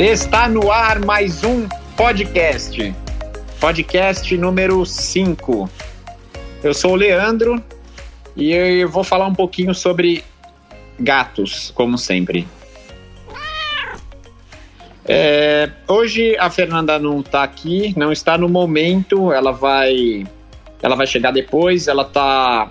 [0.00, 2.94] Está no ar mais um podcast.
[3.60, 5.68] Podcast número 5.
[6.64, 7.62] Eu sou o Leandro
[8.34, 10.24] e eu vou falar um pouquinho sobre
[10.98, 12.48] gatos, como sempre.
[15.04, 20.26] É, hoje a Fernanda não está aqui, não está no momento, ela vai
[20.82, 22.70] ela vai chegar depois, ela tá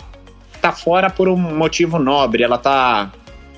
[0.60, 3.12] tá fora por um motivo nobre, ela tá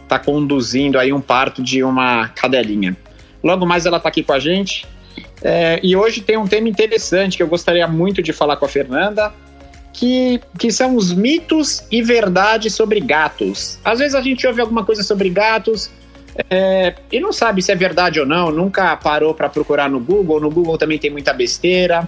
[0.10, 2.98] tá conduzindo aí um parto de uma cadelinha.
[3.44, 4.88] Logo mais ela está aqui com a gente.
[5.44, 8.70] É, e hoje tem um tema interessante que eu gostaria muito de falar com a
[8.70, 9.34] Fernanda,
[9.94, 13.80] que, que são os mitos e verdades sobre gatos.
[13.84, 15.90] Às vezes a gente ouve alguma coisa sobre gatos
[16.50, 20.40] é, e não sabe se é verdade ou não, nunca parou para procurar no Google.
[20.40, 22.08] No Google também tem muita besteira.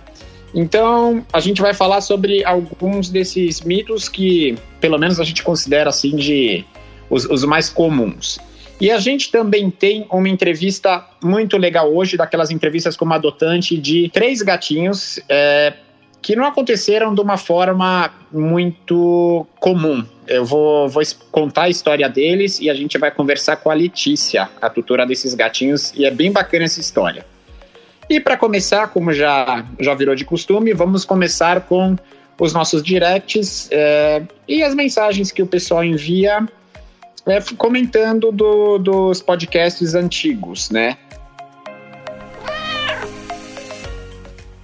[0.54, 5.90] Então a gente vai falar sobre alguns desses mitos que, pelo menos, a gente considera
[5.90, 6.64] assim de
[7.10, 8.40] os, os mais comuns.
[8.80, 14.10] E a gente também tem uma entrevista muito legal hoje, daquelas entrevistas como adotante de
[14.10, 15.74] três gatinhos é,
[16.22, 20.06] que não aconteceram de uma forma muito comum.
[20.26, 24.50] Eu vou, vou contar a história deles e a gente vai conversar com a Letícia,
[24.62, 27.26] a tutora desses gatinhos, e é bem bacana essa história.
[28.10, 31.96] E para começar, como já, já virou de costume, vamos começar com
[32.40, 36.48] os nossos directs é, e as mensagens que o pessoal envia
[37.26, 40.98] é, comentando do, dos podcasts antigos, né?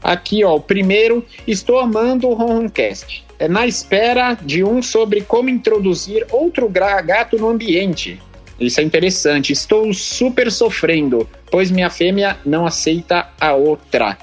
[0.02, 3.24] Aqui, ó, o primeiro, estou amando o Ronroncast.
[3.38, 8.20] É na espera de um sobre como introduzir outro gato no ambiente.
[8.60, 9.54] Isso é interessante.
[9.54, 14.18] Estou super sofrendo, pois minha fêmea não aceita a outra.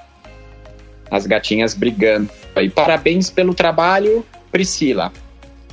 [1.10, 2.30] As gatinhas brigando.
[2.56, 5.12] E parabéns pelo trabalho, Priscila.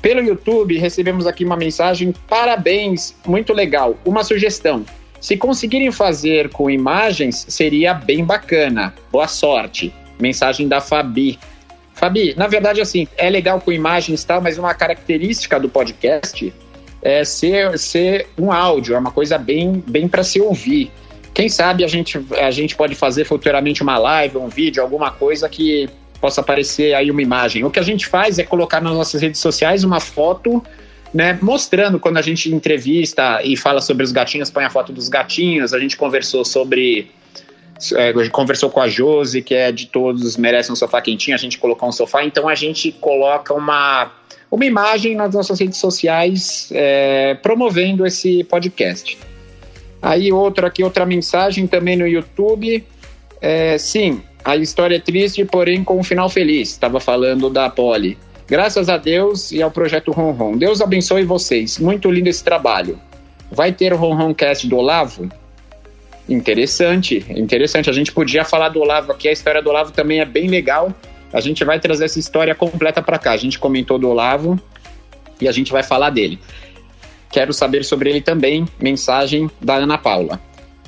[0.03, 3.97] Pelo YouTube, recebemos aqui uma mensagem: parabéns, muito legal.
[4.03, 4.85] Uma sugestão:
[5.21, 8.93] se conseguirem fazer com imagens, seria bem bacana.
[9.09, 9.93] Boa sorte.
[10.19, 11.39] Mensagem da Fabi.
[11.93, 16.53] Fabi, na verdade, assim, é legal com imagens e tal, mas uma característica do podcast
[17.01, 20.91] é ser, ser um áudio, é uma coisa bem, bem para se ouvir.
[21.33, 25.47] Quem sabe a gente, a gente pode fazer futuramente uma live, um vídeo, alguma coisa
[25.47, 25.89] que
[26.23, 27.65] possa aparecer aí uma imagem.
[27.65, 30.63] O que a gente faz é colocar nas nossas redes sociais uma foto
[31.13, 35.09] né, mostrando quando a gente entrevista e fala sobre os gatinhos, põe a foto dos
[35.09, 37.11] gatinhos, a gente conversou sobre.
[37.97, 41.57] É, conversou com a Josi, que é de todos, merece um sofá quentinho, a gente
[41.57, 44.09] colocou um sofá, então a gente coloca uma,
[44.49, 49.17] uma imagem nas nossas redes sociais é, promovendo esse podcast.
[50.01, 52.81] Aí outro aqui, outra mensagem também no YouTube.
[53.41, 56.69] É, sim, a história é triste, porém com um final feliz.
[56.69, 58.17] Estava falando da Poli.
[58.47, 60.57] Graças a Deus e ao projeto Ronron.
[60.57, 61.79] Deus abençoe vocês.
[61.79, 62.99] Muito lindo esse trabalho.
[63.49, 65.29] Vai ter o Ronron Cast do Olavo?
[66.27, 67.89] Interessante, interessante.
[67.89, 69.29] A gente podia falar do Olavo aqui.
[69.29, 70.93] A história do Olavo também é bem legal.
[71.31, 73.31] A gente vai trazer essa história completa para cá.
[73.31, 74.59] A gente comentou do Olavo
[75.39, 76.37] e a gente vai falar dele.
[77.31, 78.65] Quero saber sobre ele também.
[78.79, 80.39] Mensagem da Ana Paula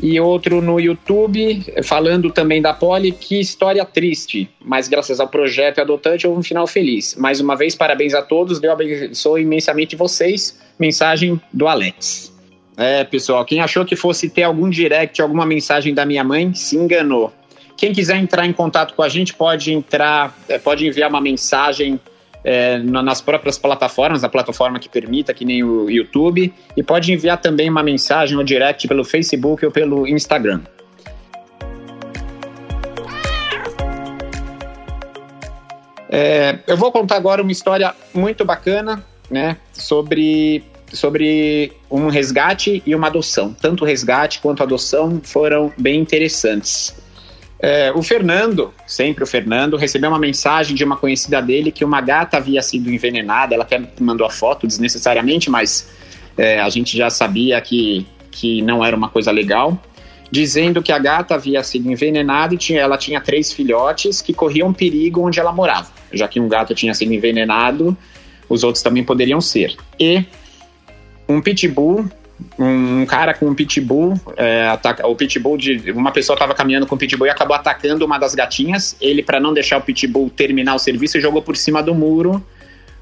[0.02, 5.80] e outro no YouTube, falando também da Poli, que história triste, mas graças ao projeto
[5.80, 7.16] Adotante houve um final feliz.
[7.16, 10.60] Mais uma vez, parabéns a todos, Deus abençoe imensamente vocês.
[10.78, 12.34] Mensagem do Alex.
[12.78, 16.76] É, pessoal, quem achou que fosse ter algum direct, alguma mensagem da minha mãe, se
[16.76, 17.32] enganou.
[17.78, 22.00] Quem quiser entrar em contato com a gente pode entrar, é, pode enviar uma mensagem
[22.46, 27.42] é, nas próprias plataformas, a plataforma que permita, que nem o YouTube, e pode enviar
[27.42, 30.62] também uma mensagem ou direct pelo Facebook ou pelo Instagram.
[36.08, 40.64] É, eu vou contar agora uma história muito bacana, né, sobre,
[40.94, 43.56] sobre um resgate e uma adoção.
[43.60, 46.96] Tanto o resgate quanto a adoção foram bem interessantes.
[47.68, 52.00] É, o Fernando, sempre o Fernando, recebeu uma mensagem de uma conhecida dele que uma
[52.00, 53.56] gata havia sido envenenada.
[53.56, 55.90] Ela até mandou a foto desnecessariamente, mas
[56.38, 59.82] é, a gente já sabia que, que não era uma coisa legal.
[60.30, 64.72] Dizendo que a gata havia sido envenenada e tinha, ela tinha três filhotes que corriam
[64.72, 65.90] perigo onde ela morava.
[66.14, 67.98] Já que um gato tinha sido envenenado,
[68.48, 69.76] os outros também poderiam ser.
[70.00, 70.24] E
[71.28, 72.08] um pitbull
[72.60, 76.96] um cara com um pitbull, é, ataca, o pitbull de uma pessoa estava caminhando com
[76.96, 78.96] o pitbull e acabou atacando uma das gatinhas.
[79.00, 82.46] Ele, para não deixar o pitbull terminar o serviço, jogou por cima do muro,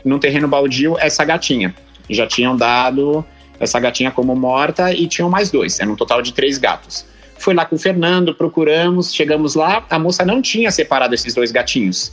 [0.04, 1.74] num terreno baldio, essa gatinha.
[2.10, 3.26] Já tinham dado
[3.60, 7.06] essa gatinha como morta e tinham mais dois, era um total de três gatos.
[7.38, 11.52] Fui lá com o Fernando, procuramos, chegamos lá, a moça não tinha separado esses dois
[11.52, 12.12] gatinhos.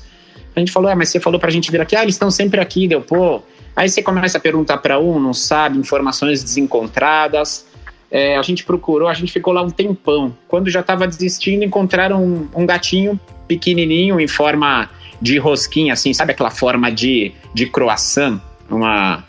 [0.54, 2.60] A gente falou, é, mas você falou pra gente vir aqui, ah, eles estão sempre
[2.60, 3.42] aqui, deu, pô,
[3.74, 7.66] Aí você começa a perguntar para um, não sabe, informações desencontradas.
[8.10, 10.36] é, a gente procurou, a gente ficou lá um tempão.
[10.48, 14.90] Quando já estava desistindo, encontraram um, um, gatinho pequenininho em forma
[15.22, 18.40] de rosquinha, assim, sabe aquela forma de, de croissant?
[18.68, 19.24] Uma...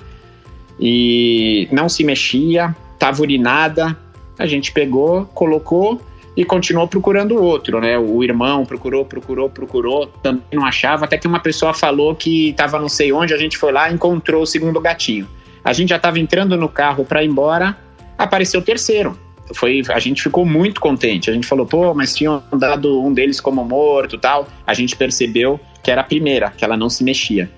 [0.79, 3.95] E não se mexia, estava urinada.
[4.39, 6.01] A gente pegou, colocou
[6.35, 7.97] e continuou procurando outro, né?
[7.97, 12.79] O irmão procurou, procurou, procurou, também não achava, até que uma pessoa falou que estava
[12.79, 15.27] não sei onde, a gente foi lá e encontrou o segundo gatinho.
[15.63, 17.77] A gente já estava entrando no carro para ir embora,
[18.17, 19.17] apareceu o terceiro.
[19.53, 21.29] Foi, a gente ficou muito contente.
[21.29, 24.47] A gente falou, pô, mas tinham dado um deles como morto tal.
[24.65, 27.51] A gente percebeu que era a primeira, que ela não se mexia.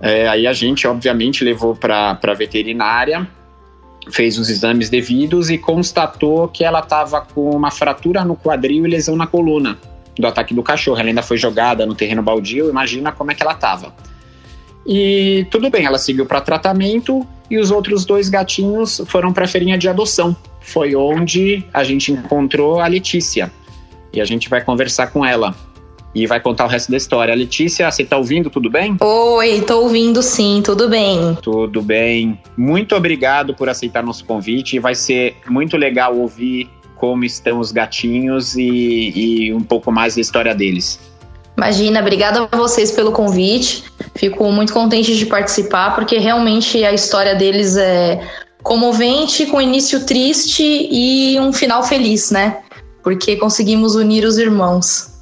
[0.00, 3.28] É, aí a gente, obviamente, levou para veterinária
[4.10, 8.90] fez os exames devidos e constatou que ela estava com uma fratura no quadril e
[8.90, 9.78] lesão na coluna
[10.18, 10.98] do ataque do cachorro.
[10.98, 13.94] Ela ainda foi jogada no terreno baldio, imagina como é que ela estava.
[14.86, 19.48] E tudo bem, ela seguiu para tratamento e os outros dois gatinhos foram para a
[19.48, 20.36] feirinha de adoção.
[20.60, 23.50] Foi onde a gente encontrou a Letícia.
[24.12, 25.54] E a gente vai conversar com ela
[26.14, 27.34] e vai contar o resto da história.
[27.34, 28.48] Letícia, você está ouvindo?
[28.48, 28.96] Tudo bem?
[29.00, 31.36] Oi, estou ouvindo sim, tudo bem.
[31.42, 32.40] Tudo bem.
[32.56, 34.78] Muito obrigado por aceitar nosso convite.
[34.78, 40.20] Vai ser muito legal ouvir como estão os gatinhos e, e um pouco mais da
[40.20, 41.00] história deles.
[41.56, 43.84] Imagina, obrigada a vocês pelo convite.
[44.16, 48.20] Fico muito contente de participar, porque realmente a história deles é
[48.62, 52.58] comovente, com início triste e um final feliz, né?
[53.02, 55.13] Porque conseguimos unir os irmãos.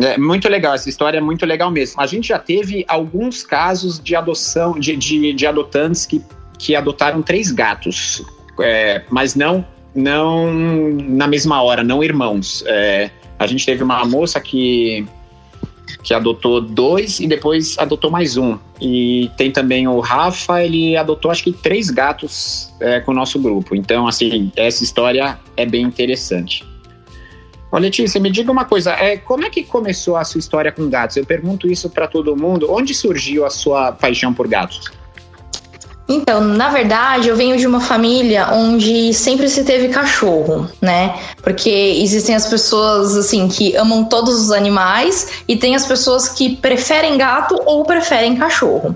[0.00, 2.00] É muito legal, essa história é muito legal mesmo.
[2.00, 6.22] A gente já teve alguns casos de adoção, de, de, de adotantes que,
[6.58, 8.22] que adotaram três gatos,
[8.60, 9.64] é, mas não,
[9.94, 12.62] não na mesma hora, não irmãos.
[12.66, 15.06] É, a gente teve uma moça que,
[16.02, 18.58] que adotou dois e depois adotou mais um.
[18.78, 23.38] E tem também o Rafa, ele adotou acho que três gatos é, com o nosso
[23.38, 23.74] grupo.
[23.74, 26.62] Então, assim, essa história é bem interessante.
[27.70, 30.88] Ô Letícia, me diga uma coisa, é, como é que começou a sua história com
[30.88, 31.16] gatos?
[31.16, 32.70] Eu pergunto isso para todo mundo.
[32.70, 34.90] Onde surgiu a sua paixão por gatos?
[36.08, 41.18] Então, na verdade, eu venho de uma família onde sempre se teve cachorro, né?
[41.42, 46.54] Porque existem as pessoas assim que amam todos os animais e tem as pessoas que
[46.56, 48.94] preferem gato ou preferem cachorro.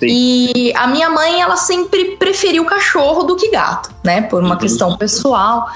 [0.00, 0.06] Sim.
[0.08, 4.22] E a minha mãe, ela sempre preferiu cachorro do que gato, né?
[4.22, 4.60] Por uma uhum.
[4.60, 5.68] questão pessoal.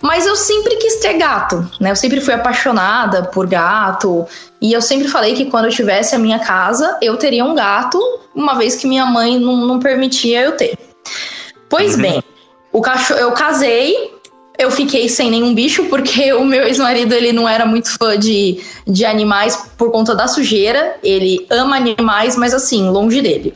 [0.00, 1.90] Mas eu sempre quis ter gato, né?
[1.90, 4.26] Eu sempre fui apaixonada por gato.
[4.60, 8.00] E eu sempre falei que quando eu tivesse a minha casa, eu teria um gato,
[8.34, 10.78] uma vez que minha mãe não, não permitia eu ter.
[11.68, 12.02] Pois uhum.
[12.02, 12.24] bem,
[12.72, 14.12] o cachorro, eu casei,
[14.56, 18.60] eu fiquei sem nenhum bicho, porque o meu ex-marido ele não era muito fã de,
[18.86, 20.96] de animais por conta da sujeira.
[21.02, 23.52] Ele ama animais, mas assim, longe dele.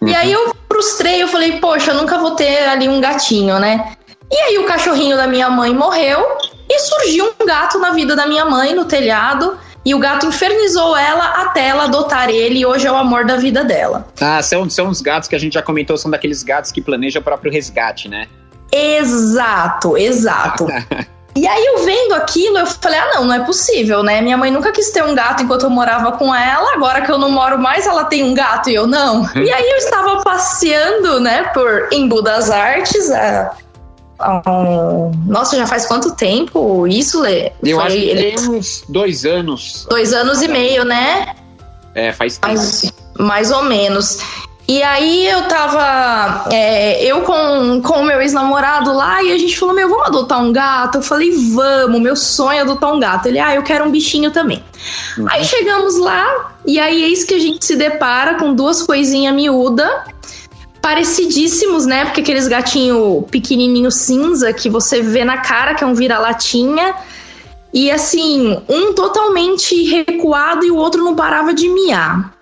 [0.00, 0.08] Uhum.
[0.08, 3.92] E aí eu frustrei, eu falei, poxa, eu nunca vou ter ali um gatinho, né?
[4.30, 6.38] E aí o cachorrinho da minha mãe morreu
[6.68, 9.56] e surgiu um gato na vida da minha mãe no telhado.
[9.84, 13.36] E o gato infernizou ela até ela adotar ele e hoje é o amor da
[13.36, 14.06] vida dela.
[14.20, 17.22] Ah, são, são os gatos que a gente já comentou, são daqueles gatos que planejam
[17.22, 18.26] o próprio resgate, né?
[18.70, 20.66] Exato, exato.
[21.38, 24.20] E aí eu vendo aquilo, eu falei: ah, não, não é possível, né?
[24.20, 27.16] Minha mãe nunca quis ter um gato enquanto eu morava com ela, agora que eu
[27.16, 29.22] não moro mais, ela tem um gato e eu não.
[29.36, 33.52] E aí eu estava passeando, né, por Embu das Artes, a.
[35.26, 37.52] Nossa, já faz quanto tempo isso, Lê?
[37.62, 37.86] Eu Foi...
[37.86, 38.36] acho que ele...
[38.36, 39.86] tem uns dois anos.
[39.88, 41.34] Dois anos e meio, né?
[41.94, 42.54] É, faz tempo.
[42.54, 44.18] Mais, mais ou menos.
[44.68, 46.46] E aí eu tava.
[46.52, 50.42] É, eu com, com o meu ex-namorado lá e a gente falou: Meu, vamos adotar
[50.42, 50.98] um gato?
[50.98, 53.26] Eu falei: Vamos, meu sonho é adotar um gato.
[53.26, 54.62] Ele, ah, eu quero um bichinho também.
[55.16, 55.26] Uhum.
[55.30, 59.90] Aí chegamos lá e aí eis que a gente se depara com duas coisinhas miúdas
[60.80, 62.04] parecidíssimos, né?
[62.04, 66.94] Porque aqueles gatinho pequenininho cinza que você vê na cara que é um vira-latinha.
[67.72, 72.32] E assim, um totalmente recuado e o outro não parava de miar.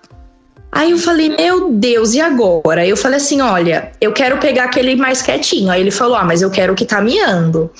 [0.71, 2.85] Aí eu falei, meu Deus, e agora?
[2.85, 5.71] Eu falei assim: olha, eu quero pegar aquele mais quietinho.
[5.71, 7.71] Aí ele falou: ah, mas eu quero o que tá miando.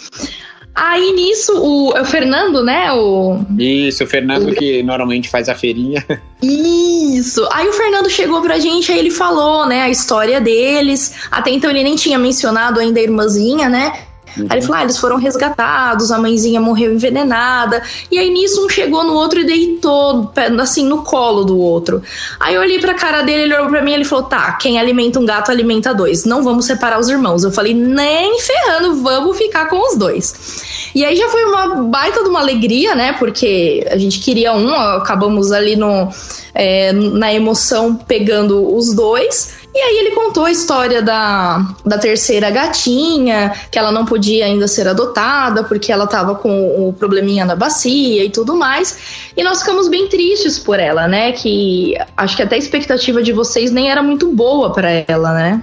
[0.80, 2.94] Aí nisso, o, é o Fernando, né?
[2.94, 3.40] O...
[3.58, 4.54] Isso, o Fernando o...
[4.54, 6.06] que normalmente faz a feirinha.
[6.40, 7.50] Isso.
[7.52, 11.16] Aí o Fernando chegou pra gente, aí ele falou, né, a história deles.
[11.32, 13.92] Até então ele nem tinha mencionado ainda a irmãzinha, né?
[14.38, 14.48] Uhum.
[14.50, 17.82] Aí ele falou: ah, eles foram resgatados, a mãezinha morreu envenenada.
[18.12, 22.02] E aí nisso um chegou no outro e deitou, assim, no colo do outro.
[22.40, 24.80] Aí eu olhei pra cara dele, ele olhou pra mim e ele falou: tá, quem
[24.80, 26.26] alimenta um gato alimenta dois.
[26.26, 27.44] Não vamos separar os irmãos.
[27.44, 30.92] Eu falei: nem ferrando, vamos ficar com os dois.
[30.94, 33.14] E aí já foi uma baita de uma alegria, né?
[33.14, 36.10] Porque a gente queria um, acabamos ali no
[36.54, 39.57] é, na emoção pegando os dois.
[39.76, 44.68] E aí ele contou a história da, da terceira gatinha, que ela não podia ainda
[44.68, 49.32] ser adotada porque ela estava com o probleminha na bacia e tudo mais.
[49.36, 51.32] E nós ficamos bem tristes por ela, né?
[51.32, 55.62] Que acho que até a expectativa de vocês nem era muito boa para ela, né?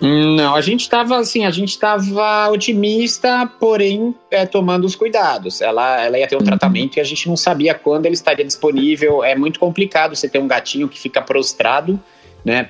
[0.00, 5.60] Não, a gente estava assim, a gente estava otimista, porém é, tomando os cuidados.
[5.60, 6.44] Ela, ela ia ter um uhum.
[6.44, 9.22] tratamento e a gente não sabia quando ele estaria disponível.
[9.22, 11.98] É muito complicado você ter um gatinho que fica prostrado,
[12.44, 12.68] né?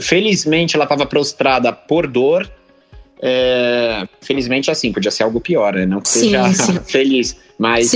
[0.00, 2.50] Felizmente ela estava prostrada por dor.
[3.22, 5.86] É, felizmente assim, podia ser algo pior, né?
[5.86, 6.78] Não que sim, seja sim.
[6.84, 7.92] feliz, mas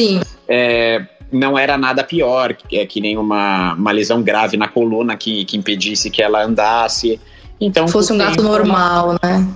[0.49, 5.17] é, não era nada pior, que, é, que nem uma, uma lesão grave na coluna
[5.17, 7.21] que, que impedisse que ela andasse.
[7.61, 9.47] Então, fosse um gato normal, né?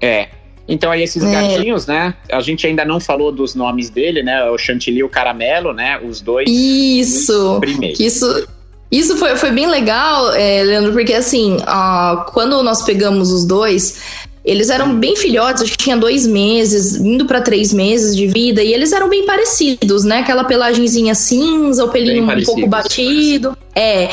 [0.00, 0.28] É.
[0.68, 1.32] Então aí esses é.
[1.32, 2.14] gatinhos, né?
[2.30, 4.44] A gente ainda não falou dos nomes dele, né?
[4.50, 5.98] O Chantilly e o Caramelo, né?
[5.98, 6.48] Os dois.
[6.48, 7.56] Isso.
[7.58, 8.00] Primeiro.
[8.00, 8.46] Isso.
[8.90, 14.00] Isso foi, foi bem legal, é, Leandro, porque assim, uh, quando nós pegamos os dois,
[14.48, 18.62] eles eram bem filhotes, acho que tinha dois meses, indo para três meses de vida,
[18.62, 20.20] e eles eram bem parecidos, né?
[20.20, 23.54] Aquela pelagenzinha cinza, o pelinho um pouco batido.
[23.74, 24.08] É.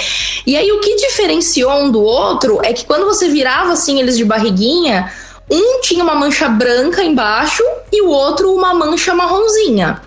[0.46, 4.18] E aí o que diferenciou um do outro é que quando você virava assim eles
[4.18, 5.10] de barriguinha,
[5.50, 10.02] um tinha uma mancha branca embaixo e o outro uma mancha marronzinha.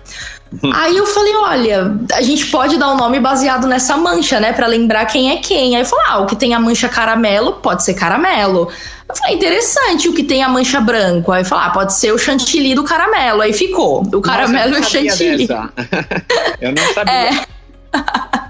[0.73, 4.51] Aí eu falei, olha, a gente pode dar o um nome baseado nessa mancha, né,
[4.51, 5.75] para lembrar quem é quem.
[5.75, 8.67] Aí eu falei, ah, o que tem a mancha caramelo pode ser caramelo.
[9.07, 11.33] Eu falei, interessante o que tem a mancha branca.
[11.35, 13.41] Aí falar, ah, pode ser o chantilly do caramelo.
[13.41, 15.47] Aí ficou, o caramelo e o chantilly.
[16.59, 17.13] eu não sabia.
[17.13, 17.45] É.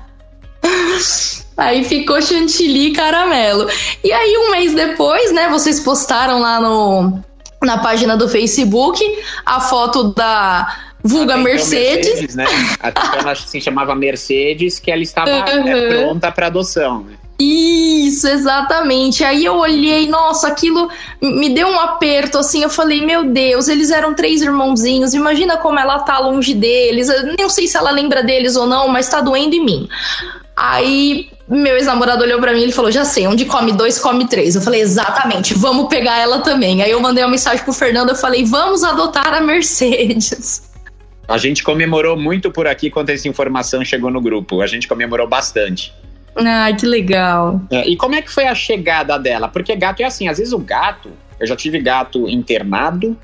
[1.58, 3.68] Aí ficou chantilly e caramelo.
[4.02, 7.20] E aí, um mês depois, né, vocês postaram lá no,
[7.62, 9.04] na página do Facebook
[9.46, 12.08] a foto da vulga Mercedes.
[12.08, 12.36] Então, Mercedes.
[12.36, 12.46] né?
[12.80, 15.68] Até então ela se chamava Mercedes, que ela estava uhum.
[15.68, 17.16] é, pronta para adoção, né?
[17.40, 19.24] Isso, exatamente.
[19.24, 20.90] Aí eu olhei, nossa, aquilo
[21.22, 22.62] me deu um aperto assim.
[22.62, 25.14] Eu falei, meu Deus, eles eram três irmãozinhos.
[25.14, 27.08] Imagina como ela tá longe deles.
[27.08, 29.90] Eu não sei se ela lembra deles ou não, mas tá doendo em mim.
[30.56, 34.56] Aí meu ex-namorado olhou para mim e falou: Já sei, onde come dois, come três.
[34.56, 36.84] Eu falei: Exatamente, vamos pegar ela também.
[36.84, 38.10] Aí eu mandei uma mensagem pro Fernando.
[38.10, 40.69] Eu falei: Vamos adotar a Mercedes.
[41.30, 44.62] A gente comemorou muito por aqui quando essa informação chegou no grupo.
[44.62, 45.94] A gente comemorou bastante.
[46.36, 47.62] Ai, que legal.
[47.70, 49.48] É, e como é que foi a chegada dela?
[49.48, 53.16] Porque gato é assim, às vezes o gato, eu já tive gato internado,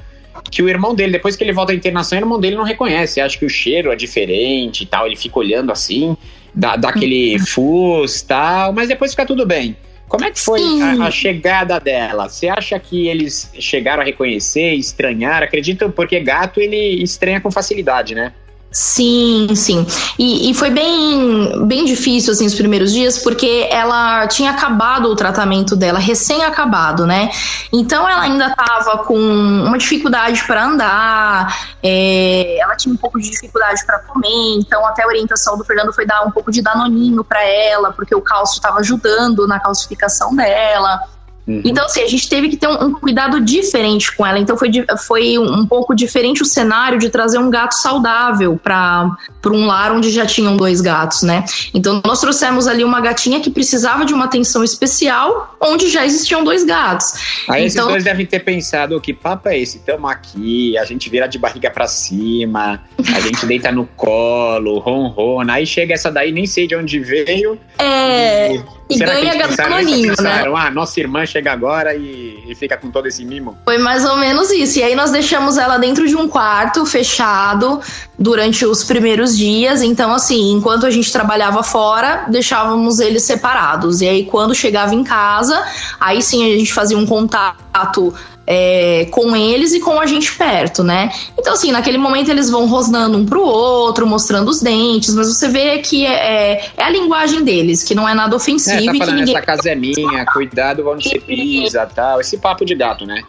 [0.52, 3.20] que o irmão dele, depois que ele volta à internação, o irmão dele não reconhece,
[3.20, 6.16] acha que o cheiro é diferente e tal, ele fica olhando assim,
[6.54, 9.76] dá, dá aquele fus e tal, mas depois fica tudo bem.
[10.08, 12.30] Como é que foi a, a, chegada dela?
[12.30, 15.42] Você acha que eles chegaram a reconhecer, estranhar?
[15.42, 18.32] Acredito porque gato ele estranha com facilidade, né?
[18.76, 19.88] Sim, sim.
[20.20, 25.16] E, e, foi bem, bem difícil, assim, os primeiros dias, porque ela tinha acabado o
[25.16, 27.30] tratamento dela, recém-acabado, né?
[27.72, 33.30] Então ela ainda estava com uma dificuldade para andar, é, ela tinha um pouco de
[33.30, 37.24] dificuldade para comer, então até a orientação do Fernando foi dar um pouco de danoninho
[37.24, 41.00] para ela, porque o cálcio estava ajudando na calcificação dela.
[41.48, 41.62] Uhum.
[41.64, 44.40] Então, assim, a gente teve que ter um, um, cuidado diferente com ela.
[44.40, 44.72] Então, foi,
[45.06, 50.10] foi um pouco diferente o cenário de trazer um gato saudável para um lar onde
[50.10, 51.46] já tinham dois gatos, né?
[51.74, 56.44] Então, nós trouxemos ali uma gatinha que precisava de uma atenção especial, onde já existiam
[56.44, 57.14] dois gatos.
[57.48, 59.78] Aí, então, esses dois devem ter pensado: que papo é esse?
[59.78, 65.54] Estamos aqui, a gente vira de barriga para cima, a gente deita no colo, ronrona.
[65.54, 67.60] Aí chega essa daí, nem sei de onde veio.
[67.78, 68.56] É.
[68.56, 70.44] E e Será ganha gatoninho, né?
[70.56, 73.58] Ah, nossa irmã chega agora e, e, fica com todo esse mimo?
[73.66, 74.78] Foi mais ou menos isso.
[74.78, 77.82] E aí nós deixamos ela dentro de um quarto fechado
[78.18, 79.82] durante os primeiros dias.
[79.82, 84.02] Então, assim, enquanto a gente trabalhava fora, deixávamos eles separados.
[84.02, 85.66] E aí, quando chegava em casa,
[86.00, 88.14] aí sim a gente fazia um contato
[88.48, 91.10] é, com eles e com a gente perto, né?
[91.38, 95.48] Então, assim, naquele momento eles vão rosnando um pro outro, mostrando os dentes, mas você
[95.48, 98.78] vê que é, é, é a linguagem deles, que não é nada ofensivo.
[98.78, 99.36] É, tá falando, que ninguém...
[99.36, 102.22] essa casa é minha, cuidado onde você pisa tal.
[102.22, 103.22] Esse papo de gato, né?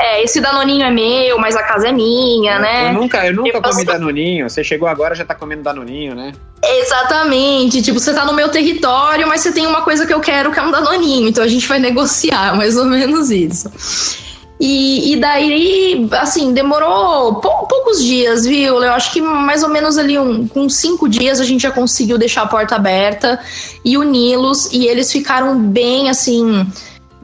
[0.00, 2.88] É, esse danoninho é meu, mas a casa é minha, eu, né?
[2.88, 4.48] Eu nunca, eu nunca tipo, comi danoninho.
[4.48, 6.32] Você chegou agora já tá comendo danoninho, né?
[6.62, 7.82] Exatamente.
[7.82, 10.58] Tipo, você tá no meu território, mas você tem uma coisa que eu quero que
[10.60, 11.28] é um danoninho.
[11.28, 13.72] Então a gente vai negociar, mais ou menos isso.
[14.60, 18.82] E, e daí, assim, demorou pou, poucos dias, viu?
[18.82, 22.18] Eu acho que mais ou menos ali um, com cinco dias a gente já conseguiu
[22.18, 23.38] deixar a porta aberta
[23.84, 24.72] e uni-los.
[24.72, 26.66] E eles ficaram bem, assim,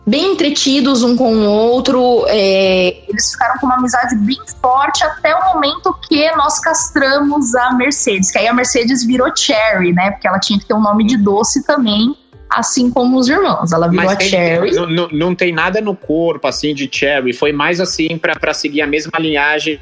[0.07, 2.25] bem entretidos um com o outro.
[2.29, 7.73] É, eles ficaram com uma amizade bem forte até o momento que nós castramos a
[7.73, 8.31] Mercedes.
[8.31, 10.13] Que aí a Mercedes virou Cherry, né?
[10.13, 12.15] Porque ela tinha que ter um nome de doce também.
[12.55, 14.71] Assim como os irmãos, ela virou Mas a tem- Cherry.
[14.73, 17.33] Não, não- tem nada no corpo, assim, de cherry.
[17.33, 19.81] Foi mais assim pra seguir a mesma linhagem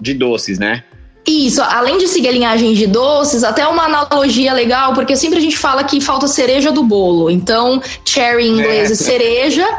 [0.00, 0.82] de doces, né?
[1.26, 5.42] Isso, além de seguir a linhagem de doces, até uma analogia legal, porque sempre a
[5.42, 7.30] gente fala que falta cereja do bolo.
[7.30, 8.96] Então, cherry em inglês é, É.
[8.96, 9.78] cereja,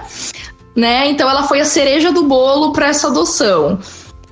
[0.75, 1.07] né?
[1.07, 3.77] Então ela foi a cereja do bolo para essa adoção.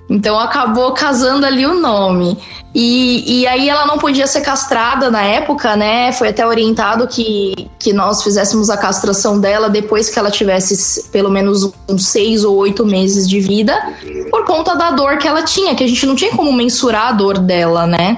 [0.10, 2.38] Então acabou casando ali o nome.
[2.76, 6.12] E, e aí ela não podia ser castrada na época, né?
[6.12, 11.30] Foi até orientado que, que nós fizéssemos a castração dela depois que ela tivesse pelo
[11.30, 13.80] menos uns seis ou oito meses de vida,
[14.32, 17.12] por conta da dor que ela tinha, que a gente não tinha como mensurar a
[17.12, 18.18] dor dela, né?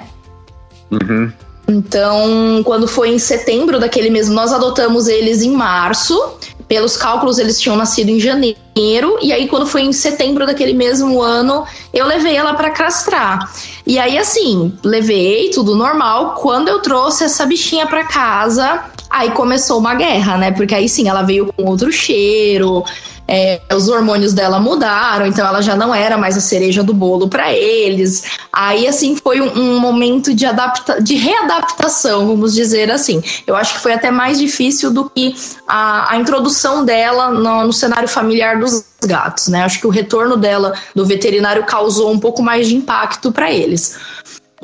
[0.89, 1.31] Uhum.
[1.67, 6.37] Então, quando foi em setembro daquele mesmo, nós adotamos eles em março.
[6.67, 9.17] Pelos cálculos, eles tinham nascido em janeiro.
[9.21, 13.51] E aí, quando foi em setembro daquele mesmo ano, eu levei ela para castrar.
[13.85, 16.35] E aí, assim, levei tudo normal.
[16.41, 20.51] Quando eu trouxe essa bichinha para casa, aí começou uma guerra, né?
[20.51, 22.83] Porque aí sim, ela veio com outro cheiro.
[23.27, 27.27] É, os hormônios dela mudaram, então ela já não era mais a cereja do bolo
[27.27, 28.37] para eles.
[28.53, 33.23] Aí, assim, foi um, um momento de, adapta de readaptação, vamos dizer assim.
[33.47, 35.35] Eu acho que foi até mais difícil do que
[35.67, 39.63] a, a introdução dela no, no cenário familiar dos gatos, né?
[39.63, 43.97] Acho que o retorno dela do veterinário causou um pouco mais de impacto para eles.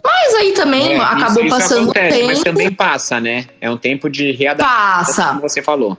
[0.03, 2.27] Mas aí também É, acabou isso, isso passando o acontece, tempo.
[2.27, 3.46] Mas também passa, né?
[3.60, 5.27] É um tempo de readaptação, Passa.
[5.27, 5.98] como você falou.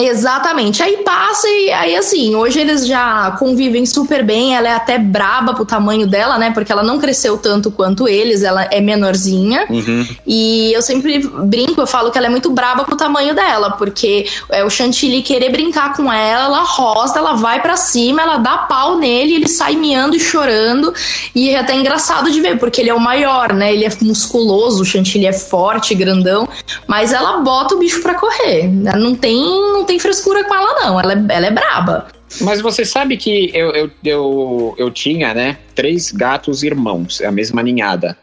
[0.00, 0.82] Exatamente.
[0.82, 4.56] Aí passa e aí assim, hoje eles já convivem super bem.
[4.56, 6.50] Ela é até braba pro tamanho dela, né?
[6.52, 9.66] Porque ela não cresceu tanto quanto eles, ela é menorzinha.
[9.68, 10.06] Uhum.
[10.26, 14.26] E eu sempre brinco, eu falo que ela é muito braba pro tamanho dela, porque
[14.50, 18.58] é o Chantilly querer brincar com ela, ela rosta, ela vai pra cima, ela dá
[18.58, 20.92] pau nele, ele sai miando e chorando.
[21.34, 23.72] E é até engraçado de ver, porque ele é o maior, né?
[23.72, 26.48] Ele é musculoso, o Chantilly é forte, grandão,
[26.86, 28.68] mas ela bota o bicho pra correr.
[28.68, 29.38] Não tem,
[29.72, 31.00] não tem frescura com ela, não.
[31.00, 32.08] Ela é, ela é braba.
[32.40, 37.62] Mas você sabe que eu, eu, eu, eu tinha, né, três gatos irmãos, a mesma
[37.62, 38.16] ninhada.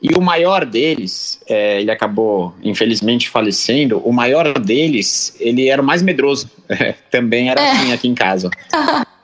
[0.00, 3.98] E o maior deles, é, ele acabou, infelizmente, falecendo.
[4.04, 6.48] O maior deles, ele era o mais medroso.
[7.10, 7.70] Também era É.
[7.72, 8.48] assim aqui em casa.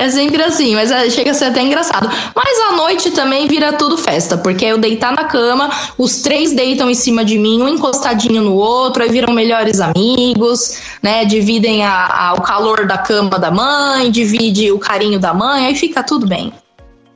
[0.00, 2.08] É sempre assim, mas é, chega a ser até engraçado.
[2.34, 6.88] Mas à noite também vira tudo festa, porque eu deitar na cama, os três deitam
[6.88, 11.26] em cima de mim, um encostadinho no outro, aí viram melhores amigos, né?
[11.26, 15.74] Dividem a, a- o calor da cama da mãe, divide o carinho da mãe, aí
[15.74, 16.50] fica tudo bem.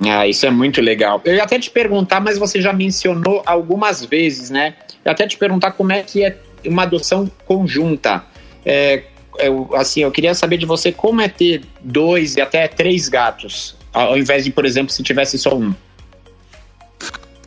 [0.07, 1.23] Ah, isso é muito legal.
[1.25, 4.75] Eu ia até te perguntar, mas você já mencionou algumas vezes, né?
[5.03, 8.23] Eu ia até te perguntar como é que é uma adoção conjunta.
[8.67, 9.05] É,
[9.39, 13.77] eu, assim, eu queria saber de você como é ter dois e até três gatos,
[13.93, 15.75] ao invés de, por exemplo, se tivesse só um.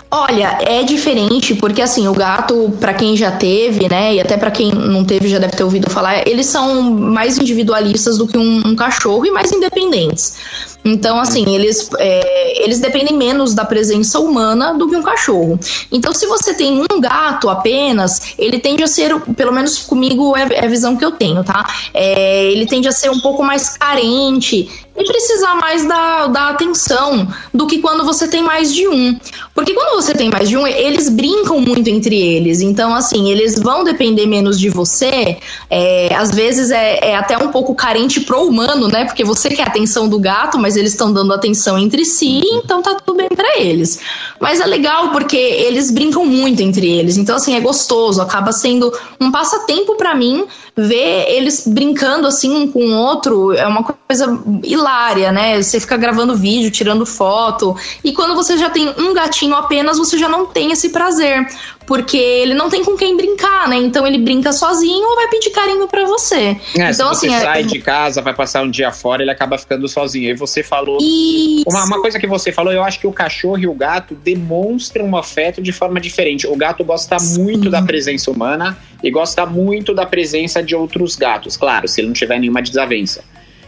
[0.10, 4.50] Olha, é diferente porque assim, o gato, pra quem já teve, né, e até pra
[4.50, 8.62] quem não teve já deve ter ouvido falar, eles são mais individualistas do que um,
[8.66, 10.78] um cachorro e mais independentes.
[10.86, 15.60] Então, assim, eles, é, eles dependem menos da presença humana do que um cachorro.
[15.92, 20.48] Então, se você tem um gato apenas, ele tende a ser, pelo menos comigo é,
[20.54, 21.66] é a visão que eu tenho, tá?
[21.94, 27.28] É, ele tende a ser um pouco mais carente e precisar mais da, da atenção
[27.54, 29.18] do que quando você tem mais de um.
[29.54, 32.62] Porque quando você tem mais de um, eles brincam muito entre eles.
[32.62, 35.38] Então, assim, eles vão depender menos de você.
[35.70, 39.06] É, às vezes é, é até um pouco carente pro humano, né?
[39.06, 42.82] Porque você quer a atenção do gato, mas eles estão dando atenção entre si, então
[42.82, 44.00] tá tudo bem para eles.
[44.40, 47.18] Mas é legal porque eles brincam muito entre eles.
[47.18, 48.22] Então, assim, é gostoso.
[48.22, 53.52] Acaba sendo um passatempo para mim ver eles brincando assim um com o outro.
[53.54, 54.87] É uma coisa hilária,
[55.32, 55.62] né?
[55.62, 57.76] Você fica gravando vídeo, tirando foto.
[58.04, 61.46] E quando você já tem um gatinho apenas, você já não tem esse prazer.
[61.86, 63.78] Porque ele não tem com quem brincar, né?
[63.78, 66.58] Então ele brinca sozinho ou vai pedir carinho para você.
[66.78, 69.32] É, então, se você assim, é- sai de casa, vai passar um dia fora, ele
[69.32, 70.30] acaba ficando sozinho.
[70.30, 70.98] E você falou.
[71.02, 71.64] Isso.
[71.68, 75.06] Uma, uma coisa que você falou, eu acho que o cachorro e o gato demonstram
[75.06, 76.46] um afeto de forma diferente.
[76.46, 81.56] O gato gosta muito da presença humana e gosta muito da presença de outros gatos,
[81.56, 83.24] claro, se ele não tiver nenhuma desavença.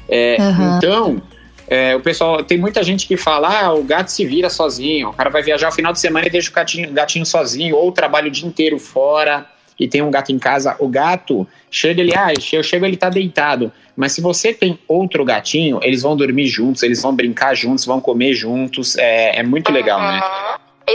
[0.09, 0.77] É, Aham.
[0.77, 1.21] Então,
[1.67, 5.13] é, o pessoal, tem muita gente que fala, ah, o gato se vira sozinho, o
[5.13, 8.27] cara vai viajar o final de semana e deixa o gatinho, gatinho sozinho, ou trabalha
[8.27, 9.45] o dia inteiro fora
[9.79, 10.75] e tem um gato em casa.
[10.79, 13.71] O gato chega ele, ah, eu chego ele tá deitado.
[13.95, 18.01] Mas se você tem outro gatinho, eles vão dormir juntos, eles vão brincar juntos, vão
[18.01, 18.97] comer juntos.
[18.97, 20.21] É, é muito legal, né?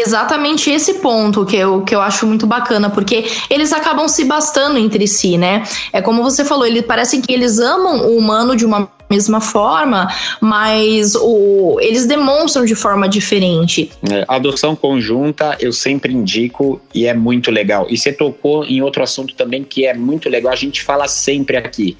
[0.01, 4.79] Exatamente esse ponto que eu, que eu acho muito bacana, porque eles acabam se bastando
[4.79, 5.63] entre si, né?
[5.93, 10.09] É como você falou, ele parece que eles amam o humano de uma mesma forma,
[10.41, 13.91] mas o, eles demonstram de forma diferente.
[14.11, 17.87] É, adoção conjunta eu sempre indico e é muito legal.
[17.91, 21.57] E você tocou em outro assunto também que é muito legal, a gente fala sempre
[21.57, 21.97] aqui.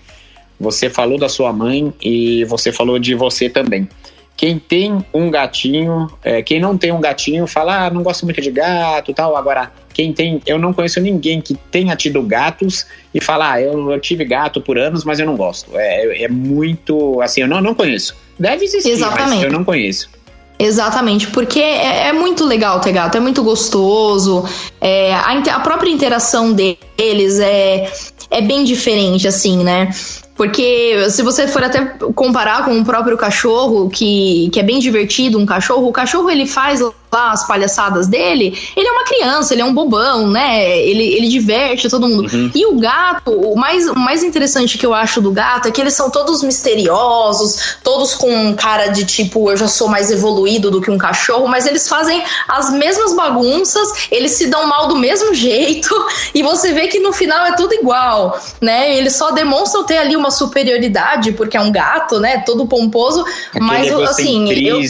[0.59, 3.89] Você falou da sua mãe e você falou de você também.
[4.37, 8.41] Quem tem um gatinho, é, quem não tem um gatinho, fala, ah, não gosto muito
[8.41, 9.37] de gato tal.
[9.37, 13.93] Agora, quem tem, eu não conheço ninguém que tenha tido gatos e fala, ah, eu,
[13.93, 15.71] eu tive gato por anos, mas eu não gosto.
[15.75, 18.17] É, é muito, assim, eu não, não conheço.
[18.39, 19.37] Deve existir, Exatamente.
[19.37, 20.11] mas eu não conheço.
[20.59, 24.45] Exatamente, porque é, é, muito legal ter gato, é muito gostoso,
[24.81, 27.93] é, a, a, própria interação deles é,
[28.31, 29.91] é bem diferente, assim, né?
[30.35, 35.39] Porque se você for até comparar com o próprio cachorro, que, que é bem divertido,
[35.39, 36.81] um cachorro, o cachorro ele faz
[37.15, 40.79] lá as palhaçadas dele, ele é uma criança, ele é um bobão, né?
[40.81, 42.29] Ele, ele diverte todo mundo.
[42.33, 42.51] Uhum.
[42.55, 45.81] E o gato, o mais, o mais interessante que eu acho do gato é que
[45.81, 50.81] eles são todos misteriosos, todos com cara de tipo, eu já sou mais evoluído do
[50.81, 55.33] que um cachorro, mas eles fazem as mesmas bagunças, eles se dão mal do mesmo
[55.35, 55.95] jeito,
[56.35, 58.97] e você vê que no final é tudo igual, né?
[58.97, 62.39] Eles só demonstram ter ali uma superioridade, porque é um gato, né?
[62.39, 64.53] Todo pomposo, Aquele mas assim.
[64.67, 64.81] Eu...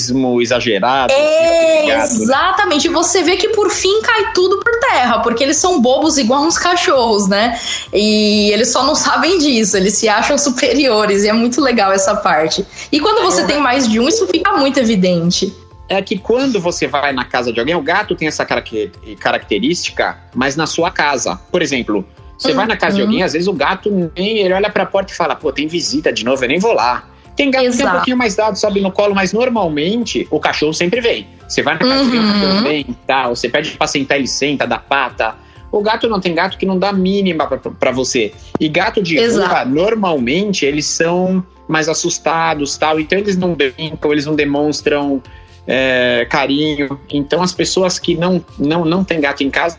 [0.41, 1.13] exagerado.
[1.13, 2.87] É, assim, Exatamente.
[2.87, 6.43] E você vê que por fim cai tudo por terra, porque eles são bobos igual
[6.43, 7.59] uns cachorros, né?
[7.93, 12.17] E eles só não sabem disso, eles se acham superiores, e é muito legal essa
[12.17, 12.65] parte.
[12.91, 15.55] E quando você é, tem mais de um, isso fica muito evidente.
[15.89, 20.57] É que quando você vai na casa de alguém, o gato tem essa característica, mas
[20.57, 21.39] na sua casa.
[21.51, 22.05] Por exemplo,
[22.39, 22.57] você uhum.
[22.57, 23.09] vai na casa de uhum.
[23.09, 26.13] alguém, às vezes o gato nem ele olha pra porta e fala, pô, tem visita
[26.13, 27.09] de novo, eu nem vou lá.
[27.37, 30.73] Tem gato que tem um pouquinho mais dado, sobe no colo, mas normalmente o cachorro
[30.73, 31.27] sempre vem.
[31.49, 32.09] Você vai na casa uhum.
[32.09, 35.35] o cachorro vem e tal, você pede pra sentar, ele senta, dá pata.
[35.73, 38.33] O gato não tem gato que não dá mínima para você.
[38.61, 39.49] E gato de Exato.
[39.49, 45.21] rua, normalmente, eles são mais assustados tal, então eles não brincam, eles não demonstram
[45.67, 46.99] é, carinho.
[47.11, 49.79] Então as pessoas que não, não, não têm gato em casa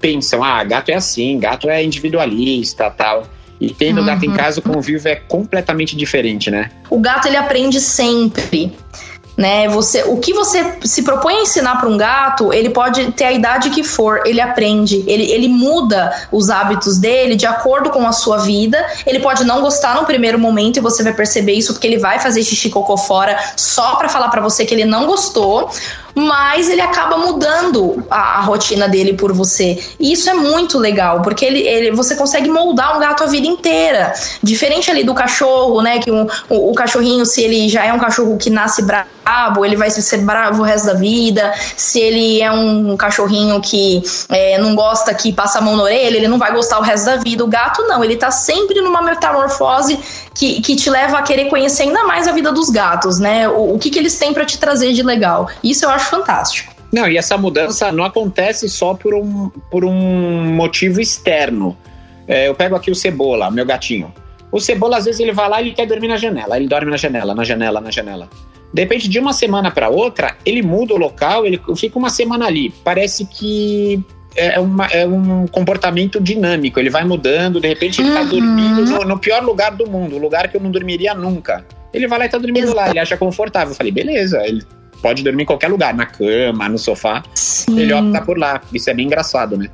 [0.00, 3.24] pensam, ah, gato é assim, gato é individualista tal.
[3.62, 4.06] E tendo uhum.
[4.06, 6.68] gato em casa, o convívio é completamente diferente, né?
[6.90, 8.74] O gato ele aprende sempre
[9.36, 9.68] né?
[9.68, 13.32] Você, o que você se propõe a ensinar para um gato, ele pode ter a
[13.32, 18.12] idade que for, ele aprende, ele, ele muda os hábitos dele de acordo com a
[18.12, 18.84] sua vida.
[19.06, 22.18] Ele pode não gostar no primeiro momento e você vai perceber isso porque ele vai
[22.18, 25.70] fazer xixi cocô fora só para falar para você que ele não gostou
[26.14, 29.82] mas ele acaba mudando a, a, rotina dele por você.
[29.98, 33.46] E isso é muito legal, porque ele, ele, você consegue moldar um gato a vida
[33.46, 34.12] inteira.
[34.42, 35.98] Diferente ali do cachorro, né?
[35.98, 39.76] Que um, o, o, cachorrinho, se ele já é um cachorro que nasce bravo, ele
[39.76, 41.52] vai ser bravo o resto da vida.
[41.76, 46.16] Se ele é um cachorrinho que é, não gosta que passa a mão na orelha,
[46.16, 47.44] ele não vai gostar o resto da vida.
[47.44, 49.98] O gato não, ele tá sempre numa metamorfose
[50.34, 53.48] que, que te leva a querer conhecer ainda mais a vida dos gatos, né?
[53.48, 55.48] O, o que, que eles têm para te trazer de legal.
[55.62, 56.72] Isso eu acho fantástico.
[56.92, 61.76] Não, e essa mudança não acontece só por um, por um motivo externo.
[62.28, 64.12] É, eu pego aqui o Cebola, meu gatinho.
[64.50, 66.56] O Cebola, às vezes, ele vai lá e quer dormir na janela.
[66.56, 68.28] Ele dorme na janela, na janela, na janela.
[68.72, 72.46] De repente, de uma semana para outra, ele muda o local, ele fica uma semana
[72.46, 72.70] ali.
[72.84, 74.02] Parece que
[74.36, 76.78] é, uma, é um comportamento dinâmico.
[76.78, 78.28] Ele vai mudando, de repente, ele tá uhum.
[78.28, 81.64] dormindo no, no, pior lugar do mundo, o lugar que eu não dormiria nunca.
[81.92, 82.76] Ele vai lá e tá dormindo Exato.
[82.76, 83.72] lá, ele acha confortável.
[83.72, 84.62] Eu falei, beleza, ele
[85.02, 87.22] pode dormir em qualquer lugar, na cama, no sofá.
[87.34, 87.78] Sim.
[87.78, 88.60] Ele opta por lá.
[88.72, 89.68] Isso é bem engraçado, né?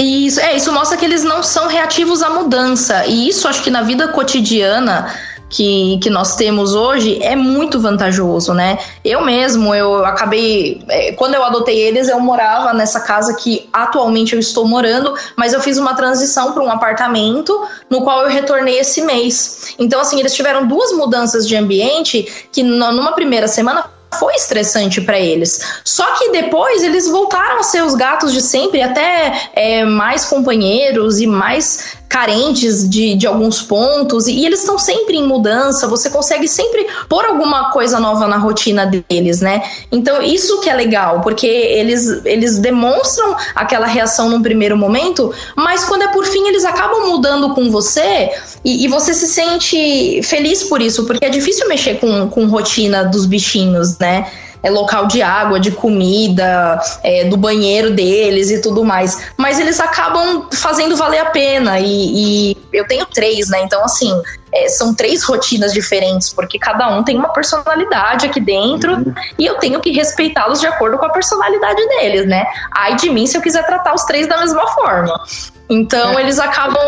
[0.00, 3.06] Isso, é, isso mostra que eles não são reativos à mudança.
[3.06, 5.12] E isso acho que na vida cotidiana
[5.48, 8.78] que, que nós temos hoje é muito vantajoso, né?
[9.04, 10.82] Eu mesmo, eu acabei.
[10.88, 15.52] É, quando eu adotei eles, eu morava nessa casa que atualmente eu estou morando, mas
[15.52, 19.74] eu fiz uma transição para um apartamento no qual eu retornei esse mês.
[19.78, 25.18] Então, assim, eles tiveram duas mudanças de ambiente que numa primeira semana foi estressante para
[25.18, 25.60] eles.
[25.84, 31.20] Só que depois eles voltaram a ser os gatos de sempre, até é, mais companheiros
[31.20, 36.46] e mais carentes de, de alguns pontos, e eles estão sempre em mudança, você consegue
[36.46, 39.62] sempre pôr alguma coisa nova na rotina deles, né?
[39.90, 45.84] Então, isso que é legal, porque eles, eles demonstram aquela reação num primeiro momento, mas
[45.84, 48.30] quando é por fim, eles acabam mudando com você
[48.64, 53.04] e, e você se sente feliz por isso, porque é difícil mexer com, com rotina
[53.04, 54.26] dos bichinhos, né?
[54.64, 59.20] É, local de água, de comida, é, do banheiro deles e tudo mais.
[59.36, 61.78] Mas eles acabam fazendo valer a pena.
[61.78, 63.60] E, e eu tenho três, né?
[63.62, 64.10] Então, assim,
[64.54, 69.14] é, são três rotinas diferentes, porque cada um tem uma personalidade aqui dentro uhum.
[69.38, 72.44] e eu tenho que respeitá-los de acordo com a personalidade deles, né?
[72.72, 75.20] Ai de mim se eu quiser tratar os três da mesma forma.
[75.68, 76.22] Então é.
[76.22, 76.78] eles acabam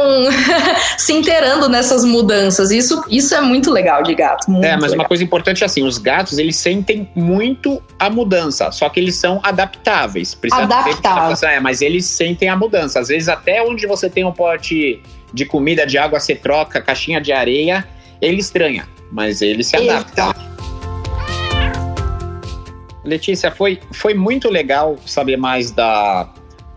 [0.99, 2.71] se inteirando nessas mudanças.
[2.71, 4.51] Isso, isso é muito legal de gato.
[4.63, 4.99] é, mas legal.
[4.99, 9.17] uma coisa importante é assim: os gatos eles sentem muito a mudança, só que eles
[9.17, 10.39] são adaptáveis.
[10.53, 11.43] Adaptáveis.
[11.43, 13.01] É, mas eles sentem a mudança.
[13.01, 15.01] Às vezes, até onde você tem um pote
[15.33, 17.87] de comida, de água, você troca, caixinha de areia,
[18.21, 20.35] ele estranha, mas ele se adapta.
[23.05, 26.29] Letícia, foi, foi muito legal saber mais da,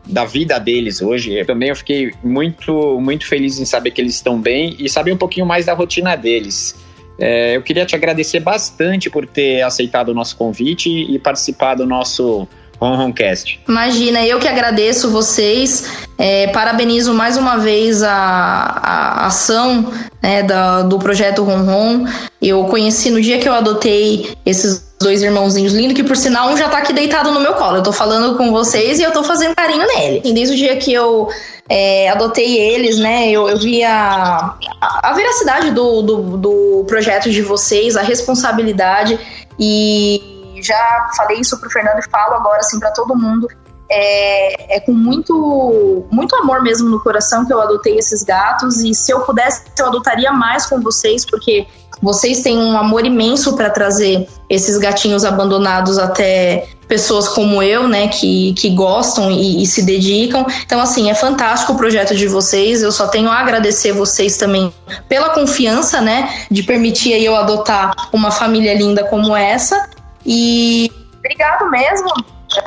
[0.05, 1.43] da vida deles hoje.
[1.45, 5.17] Também eu fiquei muito, muito feliz em saber que eles estão bem e saber um
[5.17, 6.75] pouquinho mais da rotina deles.
[7.17, 11.85] É, eu queria te agradecer bastante por ter aceitado o nosso convite e participar do
[11.85, 12.47] nosso
[12.79, 13.59] Ronroncast.
[13.67, 20.83] Imagina, eu que agradeço vocês, é, parabenizo mais uma vez a, a ação né, da,
[20.83, 22.05] do projeto Ronron.
[22.41, 26.57] Eu conheci no dia que eu adotei esses dois irmãozinhos lindos, que por sinal um
[26.57, 27.77] já tá aqui deitado no meu colo.
[27.77, 30.21] Eu tô falando com vocês e eu tô fazendo carinho nele.
[30.25, 31.29] E desde o dia que eu
[31.69, 37.29] é, adotei eles, né, eu, eu vi a, a, a veracidade do, do, do projeto
[37.29, 39.19] de vocês, a responsabilidade
[39.57, 40.28] e
[40.61, 43.47] já falei isso pro Fernando e falo agora assim para todo mundo
[43.89, 48.77] é, é, com muito, muito amor mesmo no coração que eu adotei esses gatos.
[48.81, 51.65] E se eu pudesse, eu adotaria mais com vocês, porque
[52.01, 58.07] vocês têm um amor imenso para trazer esses gatinhos abandonados até pessoas como eu, né,
[58.07, 60.45] que, que gostam e, e, se dedicam.
[60.65, 62.81] Então, assim, é fantástico o projeto de vocês.
[62.81, 64.73] Eu só tenho a agradecer vocês também
[65.07, 69.88] pela confiança, né, de permitir eu adotar uma família linda como essa.
[70.25, 72.10] E obrigado mesmo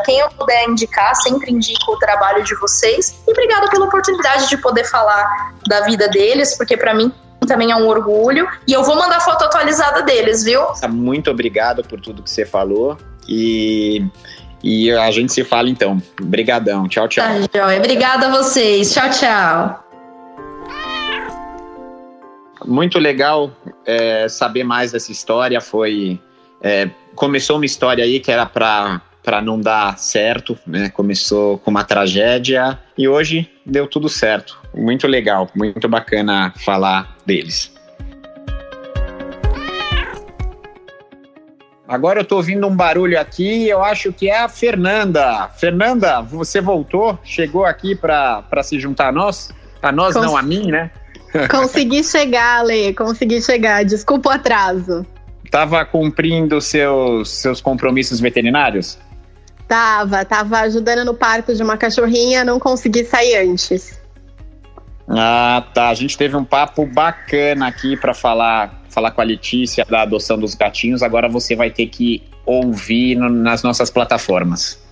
[0.04, 3.22] quem eu puder indicar, sempre indico o trabalho de vocês.
[3.26, 7.12] E obrigada pela oportunidade de poder falar da vida deles, porque para mim
[7.46, 8.48] também é um orgulho.
[8.66, 10.62] E eu vou mandar foto atualizada deles, viu?
[10.88, 12.96] Muito obrigado por tudo que você falou.
[13.28, 14.04] E,
[14.62, 16.00] e a gente se fala então.
[16.20, 16.88] Obrigadão.
[16.88, 17.24] Tchau, tchau.
[17.24, 17.78] Tá, joia.
[17.78, 18.92] Obrigada a vocês.
[18.92, 19.84] Tchau, tchau.
[22.64, 23.50] Muito legal
[23.84, 25.60] é, saber mais dessa história.
[25.60, 26.20] Foi.
[26.62, 30.88] É, começou uma história aí que era para para não dar certo, né?
[30.88, 34.58] Começou com uma tragédia e hoje deu tudo certo.
[34.74, 37.72] Muito legal, muito bacana falar deles.
[41.86, 45.48] Agora eu tô ouvindo um barulho aqui, eu acho que é a Fernanda.
[45.56, 47.18] Fernanda, você voltou?
[47.22, 49.50] Chegou aqui para se juntar a nós?
[49.80, 50.90] A nós, Cons não a mim, né?
[51.50, 53.84] Consegui chegar, Lê, consegui chegar.
[53.84, 55.06] Desculpa o atraso.
[55.52, 58.98] Tava cumprindo seus, seus compromissos veterinários?
[59.68, 64.00] Tava, tava ajudando no parto de uma cachorrinha, não consegui sair antes.
[65.06, 65.90] Ah, tá.
[65.90, 70.38] A gente teve um papo bacana aqui para falar, falar com a Letícia da adoção
[70.38, 71.02] dos gatinhos.
[71.02, 74.82] Agora você vai ter que ouvir no, nas nossas plataformas.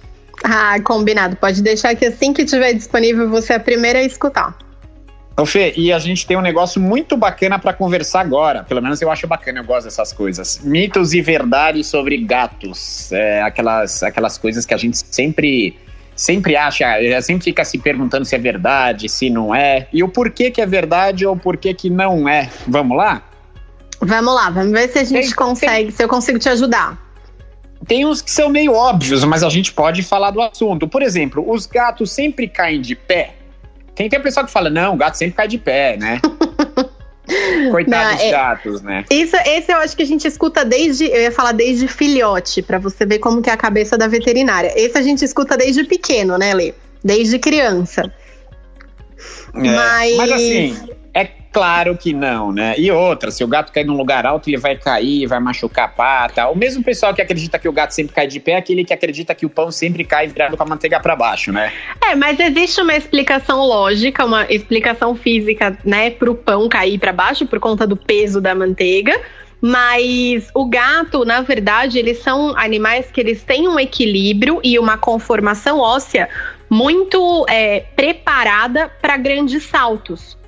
[0.44, 1.36] Ah, combinado.
[1.36, 4.58] Pode deixar que assim que tiver disponível você é a primeira a escutar.
[5.40, 8.62] Ô Fê, e a gente tem um negócio muito bacana para conversar agora.
[8.62, 10.60] Pelo menos eu acho bacana, eu gosto dessas coisas.
[10.62, 13.10] Mitos e verdades sobre gatos.
[13.10, 15.78] É, aquelas, aquelas coisas que a gente sempre
[16.14, 16.86] sempre acha,
[17.22, 20.66] sempre fica se perguntando se é verdade, se não é, e o porquê que é
[20.66, 22.50] verdade ou porquê que não é.
[22.68, 23.22] Vamos lá?
[24.02, 25.90] Vamos lá, vamos ver se a gente tem, consegue, tem...
[25.90, 26.98] se eu consigo te ajudar.
[27.86, 30.86] Tem uns que são meio óbvios, mas a gente pode falar do assunto.
[30.86, 33.39] Por exemplo, os gatos sempre caem de pé.
[34.00, 36.18] Tem, tem pessoal que fala, não, o gato sempre cai de pé, né?
[37.70, 39.04] Coitados dos é, gatos, né?
[39.10, 42.78] Isso, esse eu acho que a gente escuta desde, eu ia falar desde filhote, para
[42.78, 44.72] você ver como que é a cabeça da veterinária.
[44.74, 46.72] Esse a gente escuta desde pequeno, né, Lê?
[47.04, 48.10] Desde criança.
[49.54, 50.16] É, mas...
[50.16, 50.99] mas assim, é
[51.52, 52.74] claro que não, né?
[52.78, 55.88] E outra, se o gato cair num lugar alto, ele vai cair, vai machucar a
[55.88, 56.48] pata.
[56.48, 58.92] O mesmo pessoal que acredita que o gato sempre cai de pé é aquele que
[58.92, 61.72] acredita que o pão sempre cai virado com a manteiga para baixo, né?
[62.02, 67.46] É, mas existe uma explicação lógica, uma explicação física, né, pro pão cair para baixo
[67.46, 69.20] por conta do peso da manteiga.
[69.60, 74.96] Mas o gato, na verdade, eles são animais que eles têm um equilíbrio e uma
[74.96, 76.28] conformação óssea
[76.70, 80.39] muito é, preparada para grandes saltos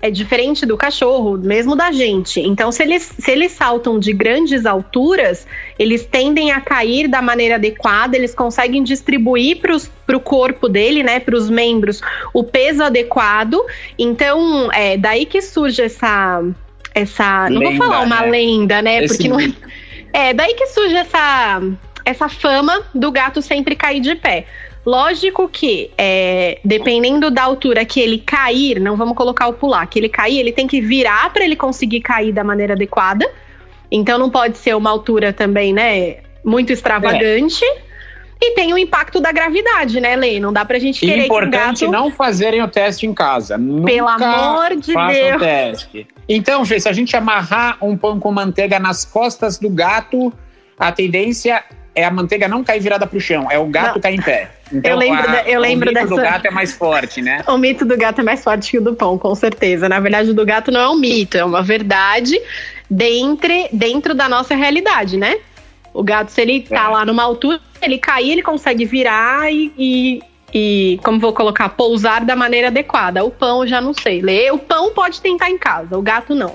[0.00, 2.40] é diferente do cachorro, mesmo da gente.
[2.40, 5.46] Então, se eles, se eles saltam de grandes alturas,
[5.78, 11.18] eles tendem a cair da maneira adequada, eles conseguem distribuir para o corpo dele, né,
[11.18, 12.00] para os membros,
[12.32, 13.60] o peso adequado.
[13.98, 16.42] Então, é daí que surge essa.
[16.94, 18.30] essa lenda, não vou falar uma né?
[18.30, 19.04] lenda, né?
[19.04, 19.52] Esse porque não é.
[20.12, 21.60] É, daí que surge essa,
[22.04, 24.46] essa fama do gato sempre cair de pé.
[24.88, 29.98] Lógico que, é, dependendo da altura que ele cair, não vamos colocar o pular, que
[29.98, 33.30] ele cair, ele tem que virar para ele conseguir cair da maneira adequada.
[33.90, 37.62] Então não pode ser uma altura também, né, muito extravagante.
[37.62, 37.82] É.
[38.40, 40.40] E tem o impacto da gravidade, né, Lê?
[40.40, 42.02] Não dá pra gente querer Importante que o gato...
[42.04, 43.58] não fazerem o teste em casa.
[43.58, 45.36] Nunca Pelo amor de Deus.
[45.36, 46.06] O teste.
[46.26, 50.32] Então, Fê, se a gente amarrar um pão com manteiga nas costas do gato,
[50.78, 51.62] a tendência
[51.98, 54.00] é a manteiga não cair virada pro chão, é o gato não.
[54.00, 54.50] cair em pé.
[54.72, 56.14] Então, eu lembro, a, eu lembro o mito dessa...
[56.14, 57.42] do gato é mais forte, né?
[57.48, 59.88] O mito do gato é mais forte que o do pão, com certeza.
[59.88, 62.40] Na verdade, o do gato não é um mito, é uma verdade
[62.88, 65.38] dentro, dentro da nossa realidade, né?
[65.92, 66.88] O gato, se ele tá é.
[66.88, 70.22] lá numa altura, ele cair, ele consegue virar e, e,
[70.54, 73.24] e, como vou colocar, pousar da maneira adequada.
[73.24, 74.20] O pão, eu já não sei.
[74.20, 76.54] Ler, o pão pode tentar em casa, o gato não.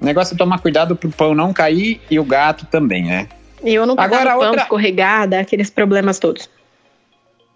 [0.00, 3.28] O negócio é tomar cuidado pro pão não cair e o gato também, né?
[3.64, 4.62] E eu não Agora, pão outra...
[4.62, 6.48] escorregada, aqueles problemas todos.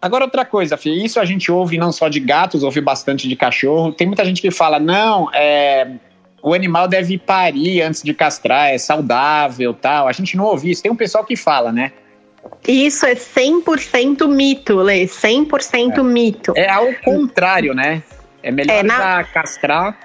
[0.01, 3.37] Agora, outra coisa, Fih, isso a gente ouve não só de gatos, ouve bastante de
[3.37, 3.92] cachorro.
[3.92, 5.88] Tem muita gente que fala, não, é,
[6.42, 10.09] o animal deve parir antes de castrar, é saudável tal.
[10.09, 10.83] A gente não ouve isso.
[10.83, 11.92] Tem um pessoal que fala, né?
[12.66, 15.05] Isso é 100% mito, Lê.
[15.05, 16.03] 100% é.
[16.03, 16.53] mito.
[16.57, 18.03] É ao contrário, né?
[18.42, 19.25] É melhor é, na...
[19.25, 19.99] castrar.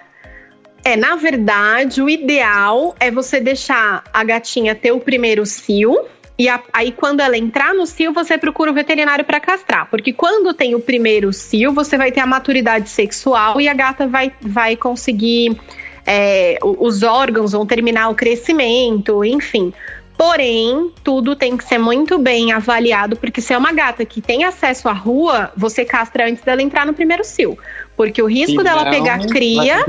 [0.83, 6.05] É, na verdade, o ideal é você deixar a gatinha ter o primeiro cio.
[6.37, 9.89] E a, aí, quando ela entrar no cio, você procura o veterinário para castrar.
[9.89, 14.07] Porque quando tem o primeiro cio, você vai ter a maturidade sexual e a gata
[14.07, 15.57] vai, vai conseguir.
[16.05, 19.71] É, os órgãos vão terminar o crescimento, enfim.
[20.17, 24.43] Porém, tudo tem que ser muito bem avaliado, porque se é uma gata que tem
[24.43, 27.57] acesso à rua, você castra antes dela entrar no primeiro cio.
[27.95, 29.85] Porque o risco Sim, dela pegar cria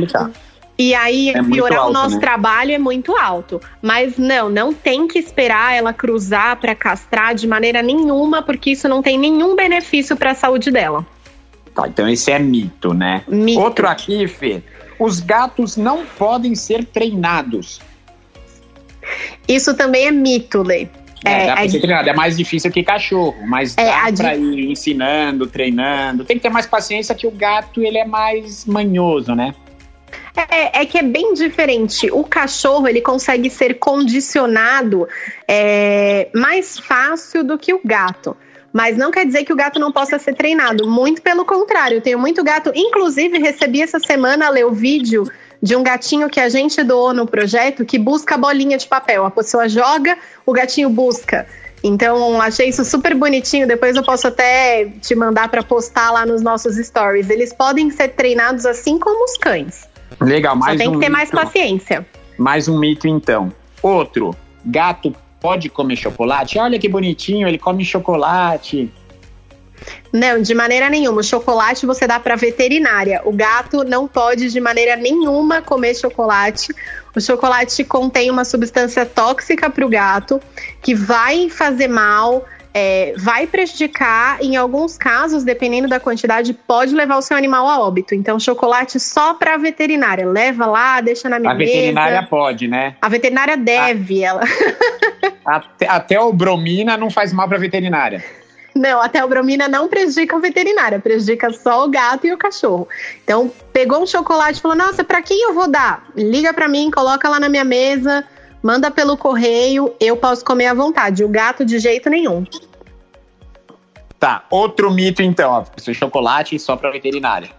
[0.76, 2.20] e aí é piorar alto, o nosso né?
[2.20, 3.60] trabalho é muito alto.
[3.80, 8.88] Mas não, não tem que esperar ela cruzar para castrar de maneira nenhuma, porque isso
[8.88, 11.06] não tem nenhum benefício para a saúde dela.
[11.74, 13.22] Tá, então esse é mito, né?
[13.28, 13.60] Mito.
[13.60, 14.62] Outro aqui, Fê.
[14.98, 17.80] Os gatos não podem ser treinados.
[19.46, 20.88] Isso também é mito, Lê.
[21.24, 22.08] É, é, ser treinado.
[22.08, 26.22] é mais difícil que cachorro, mas é, dá pra ir ensinando, treinando.
[26.24, 29.54] Tem que ter mais paciência que o gato, ele é mais manhoso, né?
[30.37, 32.11] É, é, que é bem diferente.
[32.11, 35.09] O cachorro ele consegue ser condicionado
[35.47, 38.37] é, mais fácil do que o gato.
[38.73, 40.88] Mas não quer dizer que o gato não possa ser treinado.
[40.88, 41.99] Muito pelo contrário.
[41.99, 42.73] Eu tenho muito gato.
[42.75, 45.31] Inclusive, recebi essa semana, ler o vídeo
[45.62, 49.25] de um gatinho que a gente doou no projeto que busca bolinha de papel.
[49.25, 51.47] A pessoa joga, o gatinho busca.
[51.85, 53.68] Então, achei isso super bonitinho.
[53.68, 57.31] Depois eu posso até te mandar para postar lá nos nossos stories.
[57.31, 59.93] Eles podem ser treinados assim como os cães.
[60.20, 61.12] Legal, mais Só tem um que ter mito.
[61.12, 62.07] mais paciência.
[62.38, 63.53] Mais um mito, então.
[63.83, 66.59] Outro, gato pode comer chocolate?
[66.59, 68.90] Olha que bonitinho, ele come chocolate.
[70.12, 71.20] Não, de maneira nenhuma.
[71.20, 73.20] O chocolate você dá para veterinária.
[73.24, 76.72] O gato não pode de maneira nenhuma comer chocolate.
[77.14, 80.40] O chocolate contém uma substância tóxica para o gato
[80.81, 82.44] que vai fazer mal,
[82.76, 87.78] é, vai prejudicar, em alguns casos, dependendo da quantidade, pode levar o seu animal a
[87.78, 88.16] óbito.
[88.16, 90.26] Então, chocolate só para veterinária.
[90.26, 92.96] Leva lá, deixa na minha A veterinária pode, né?
[93.00, 94.28] A veterinária deve, a...
[94.28, 94.42] ela.
[95.46, 98.24] até, até o bromina não faz mal para veterinária.
[98.74, 102.88] Não, a teobromina não prejudica o veterinário, prejudica só o gato e o cachorro.
[103.22, 106.08] Então, pegou um chocolate e falou: Nossa, para quem eu vou dar?
[106.16, 108.24] Liga para mim, coloca lá na minha mesa,
[108.64, 111.22] manda pelo correio, eu posso comer à vontade.
[111.22, 112.46] O gato, de jeito nenhum.
[114.18, 117.50] Tá, outro mito então, ó, chocolate só para veterinária.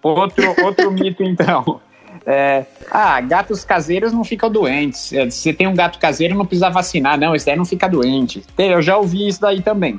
[0.00, 1.80] Outro, outro mito então.
[2.24, 5.12] É, ah, gatos caseiros não ficam doentes.
[5.12, 7.18] É, se você tem um gato caseiro, não precisa vacinar.
[7.18, 8.44] Não, esse daí não fica doente.
[8.56, 9.98] Eu já ouvi isso daí também.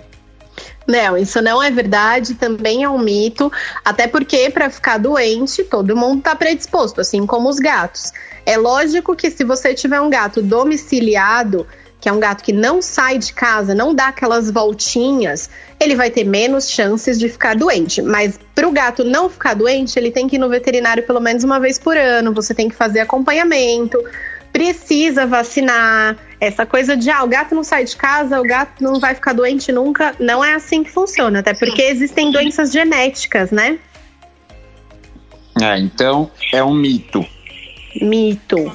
[0.88, 3.52] Não, isso não é verdade, também é um mito,
[3.84, 8.12] até porque para ficar doente, todo mundo está predisposto, assim como os gatos.
[8.46, 11.66] É lógico que se você tiver um gato domiciliado,
[12.04, 16.12] que é um gato que não sai de casa, não dá aquelas voltinhas, ele vai
[16.12, 18.02] ter menos chances de ficar doente.
[18.02, 21.46] Mas para o gato não ficar doente, ele tem que ir no veterinário pelo menos
[21.46, 23.98] uma vez por ano, você tem que fazer acompanhamento,
[24.54, 26.16] precisa vacinar.
[26.40, 29.34] Essa coisa de, ah, o gato não sai de casa, o gato não vai ficar
[29.34, 33.80] doente nunca, não é assim que funciona, até porque existem doenças genéticas, né?
[35.62, 37.26] É, então é um mito.
[38.02, 38.72] Mito.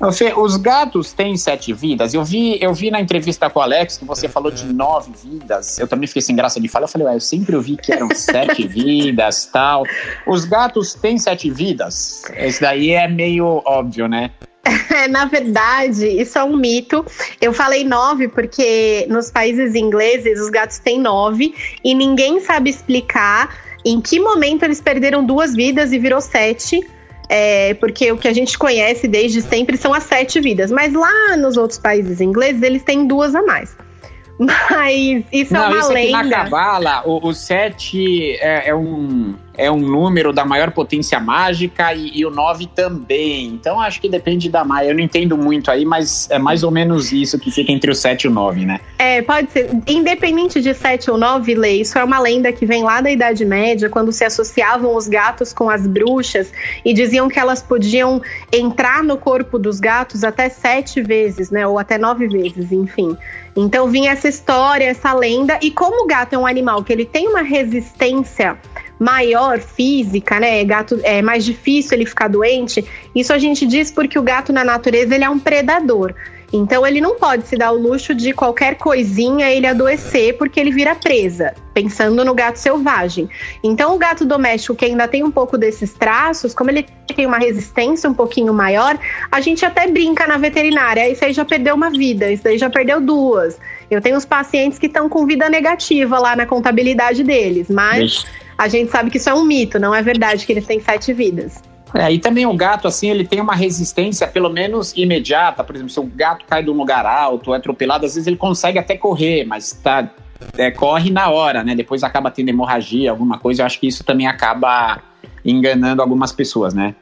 [0.00, 2.14] Você, os gatos têm sete vidas.
[2.14, 5.78] Eu vi, eu vi na entrevista com o Alex que você falou de nove vidas.
[5.78, 6.84] Eu também fiquei sem graça de falar.
[6.84, 9.82] Eu falei, ué, eu sempre ouvi que eram sete vidas, tal.
[10.26, 12.22] Os gatos têm sete vidas.
[12.36, 14.30] Esse daí é meio óbvio, né?
[15.10, 17.04] Na verdade, isso é um mito.
[17.40, 21.54] Eu falei nove porque nos países ingleses os gatos têm nove
[21.84, 23.54] e ninguém sabe explicar
[23.84, 26.86] em que momento eles perderam duas vidas e virou sete.
[27.30, 30.70] É, porque o que a gente conhece desde sempre são as sete vidas.
[30.70, 33.76] Mas lá nos outros países ingleses, eles têm duas a mais.
[34.38, 36.18] Mas isso é Não, é uma isso lenda.
[36.18, 41.18] Aqui na Cabala, o, o sete é, é um é um número da maior potência
[41.18, 43.46] mágica e, e o 9 também.
[43.46, 44.90] Então acho que depende da Maia.
[44.90, 47.94] Eu não entendo muito aí, mas é mais ou menos isso que fica entre o
[47.94, 48.80] 7 e o 9, né?
[48.98, 49.68] É, pode ser.
[49.86, 53.44] Independente de 7 ou 9, Lê, isso é uma lenda que vem lá da Idade
[53.44, 56.52] Média, quando se associavam os gatos com as bruxas
[56.84, 61.66] e diziam que elas podiam entrar no corpo dos gatos até sete vezes, né?
[61.66, 63.16] Ou até nove vezes, enfim.
[63.56, 67.04] Então vinha essa história, essa lenda, e como o gato é um animal que ele
[67.04, 68.56] tem uma resistência
[68.98, 70.64] maior física, né?
[70.64, 72.84] Gato é mais difícil ele ficar doente.
[73.14, 76.14] Isso a gente diz porque o gato na natureza ele é um predador.
[76.52, 80.70] Então ele não pode se dar o luxo de qualquer coisinha ele adoecer porque ele
[80.70, 83.28] vira presa, pensando no gato selvagem.
[83.62, 87.38] Então o gato doméstico que ainda tem um pouco desses traços, como ele tem uma
[87.38, 88.98] resistência um pouquinho maior,
[89.30, 92.70] a gente até brinca na veterinária, isso aí já perdeu uma vida, isso aí já
[92.70, 93.58] perdeu duas.
[93.90, 98.24] Eu tenho os pacientes que estão com vida negativa lá na contabilidade deles, mas
[98.58, 101.12] a gente sabe que isso é um mito, não é verdade que eles têm sete
[101.12, 101.62] vidas.
[101.94, 105.64] É, e também o gato, assim, ele tem uma resistência, pelo menos imediata.
[105.64, 108.36] Por exemplo, se o gato cai de um lugar alto, é atropelado, às vezes ele
[108.36, 110.10] consegue até correr, mas tá,
[110.58, 111.74] é, corre na hora, né?
[111.74, 113.62] Depois acaba tendo hemorragia, alguma coisa.
[113.62, 115.00] Eu acho que isso também acaba
[115.42, 116.94] enganando algumas pessoas, né?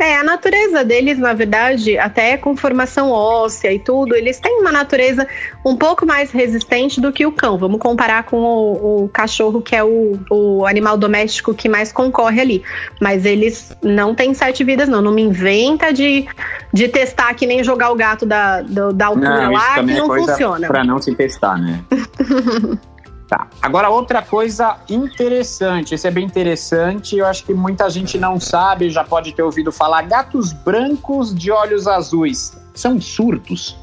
[0.00, 4.72] É, a natureza deles, na verdade, até com formação óssea e tudo, eles têm uma
[4.72, 5.28] natureza
[5.62, 7.58] um pouco mais resistente do que o cão.
[7.58, 12.40] Vamos comparar com o, o cachorro, que é o, o, animal doméstico que mais concorre
[12.40, 12.62] ali.
[12.98, 15.02] Mas eles não têm sete vidas, não.
[15.02, 16.26] Não me inventa de,
[16.72, 19.82] de testar que nem jogar o gato da, do, da altura não, lá, que é
[19.82, 20.66] não é funciona.
[20.66, 21.78] Para não se testar, né?
[23.30, 23.46] Tá.
[23.62, 28.90] Agora, outra coisa interessante, esse é bem interessante, eu acho que muita gente não sabe,
[28.90, 32.58] já pode ter ouvido falar, gatos brancos de olhos azuis.
[32.74, 33.78] São surtos?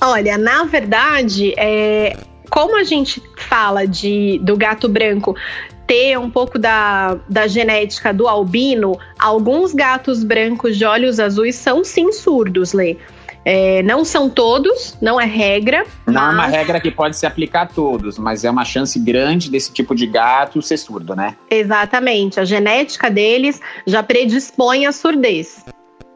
[0.00, 2.16] Olha, na verdade, é,
[2.50, 5.36] como a gente fala de, do gato branco
[5.86, 11.84] ter um pouco da, da genética do albino, alguns gatos brancos de olhos azuis são
[11.84, 12.96] sim surdos, Lê.
[13.44, 15.84] É, não são todos, não é regra.
[16.06, 16.22] Não mas...
[16.22, 19.72] é uma regra que pode se aplicar a todos, mas é uma chance grande desse
[19.72, 21.36] tipo de gato ser surdo, né?
[21.50, 22.40] Exatamente.
[22.40, 25.64] A genética deles já predispõe à surdez.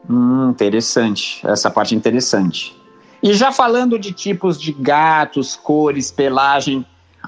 [0.09, 1.45] Hum, interessante.
[1.45, 2.75] Essa parte é interessante.
[3.21, 6.85] E já falando de tipos de gatos, cores, pelagem,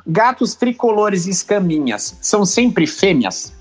[0.08, 3.54] gatos tricolores e escaminhas são sempre fêmeas?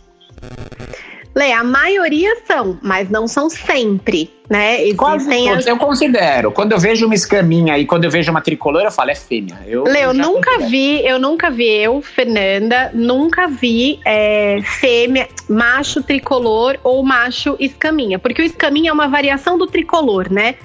[1.34, 4.82] Lê, a maioria são, mas não são sempre, né?
[4.82, 5.64] Existem as...
[5.64, 6.50] eu considero.
[6.50, 9.56] Quando eu vejo uma escaminha e quando eu vejo uma tricolor, eu falo, é fêmea.
[9.64, 10.70] Eu, Lê, eu nunca considero.
[10.70, 18.18] vi, eu nunca vi, eu, Fernanda, nunca vi é, fêmea, macho tricolor ou macho escaminha.
[18.18, 20.56] Porque o escaminha é uma variação do tricolor, né?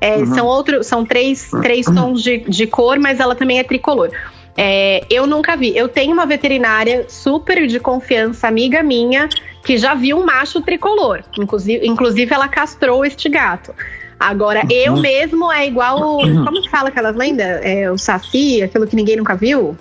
[0.00, 0.34] É, uhum.
[0.34, 4.10] São, outro, são três, três tons de, de cor, mas ela também é tricolor.
[4.56, 5.76] É, eu nunca vi.
[5.76, 9.28] Eu tenho uma veterinária super de confiança, amiga minha,
[9.64, 11.22] que já viu um macho tricolor.
[11.38, 13.74] Inclusive, inclusive ela castrou este gato.
[14.18, 15.00] Agora, eu uhum.
[15.00, 16.18] mesmo é igual.
[16.18, 17.60] Como que fala aquelas lendas?
[17.62, 19.76] É, o Saci, aquilo que ninguém nunca viu?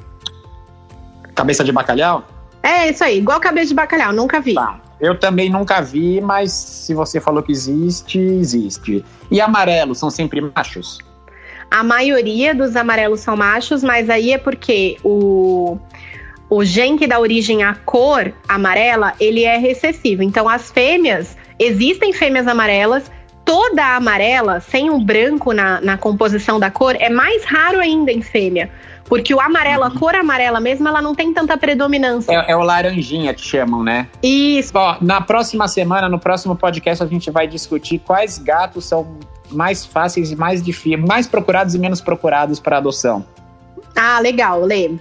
[1.34, 2.24] Cabeça de bacalhau?
[2.62, 4.54] É, isso aí, igual cabeça de bacalhau, nunca vi.
[4.56, 4.80] Tá.
[5.00, 9.06] Eu também nunca vi, mas se você falou que existe, existe.
[9.30, 10.98] E amarelo, são sempre machos?
[11.70, 15.78] A maioria dos amarelos são machos, mas aí é porque o,
[16.50, 20.24] o gene que dá origem à cor amarela, ele é recessivo.
[20.24, 23.12] Então, as fêmeas, existem fêmeas amarelas,
[23.44, 28.12] toda a amarela, sem um branco na, na composição da cor, é mais raro ainda
[28.12, 28.70] em fêmea.
[29.06, 32.32] Porque o amarelo, a cor amarela mesmo, ela não tem tanta predominância.
[32.32, 34.08] É, é o laranjinha que chamam, né?
[34.22, 34.72] Isso.
[34.76, 39.18] Ó, na próxima semana, no próximo podcast, a gente vai discutir quais gatos são
[39.50, 43.26] mais fáceis e mais difíceis, mais procurados e menos procurados para adoção.
[43.96, 44.92] Ah, legal, Lê.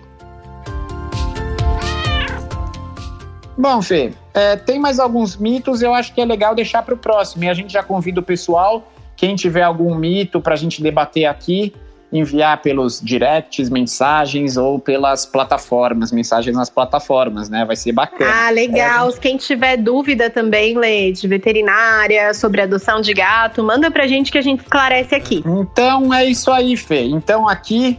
[3.57, 6.99] Bom, Fê, é, tem mais alguns mitos, eu acho que é legal deixar para o
[6.99, 7.45] próximo.
[7.45, 11.25] E a gente já convida o pessoal, quem tiver algum mito para a gente debater
[11.25, 11.73] aqui,
[12.13, 17.65] enviar pelos directs, mensagens ou pelas plataformas, mensagens nas plataformas, né?
[17.65, 18.31] Vai ser bacana.
[18.31, 19.09] Ah, legal.
[19.09, 19.21] É, gente...
[19.21, 20.77] Quem tiver dúvida também,
[21.13, 25.43] de veterinária, sobre adoção de gato, manda pra gente que a gente esclarece aqui.
[25.47, 27.03] Então é isso aí, Fê.
[27.05, 27.99] Então aqui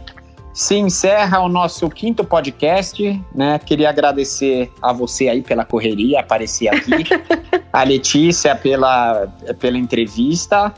[0.52, 3.58] se encerra o nosso quinto podcast, né?
[3.58, 7.04] Queria agradecer a você aí pela correria, aparecer aqui,
[7.72, 9.28] a Letícia pela,
[9.60, 10.74] pela entrevista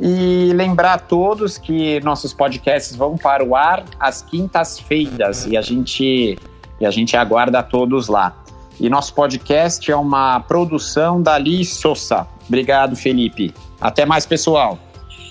[0.00, 5.60] e lembrar a todos que nossos podcasts vão para o ar às quintas-feiras e a
[5.60, 6.38] gente
[6.80, 8.34] e a gente aguarda todos lá.
[8.80, 12.26] E nosso podcast é uma produção da Li Sousa.
[12.48, 13.52] Obrigado, Felipe.
[13.78, 14.78] Até mais, pessoal.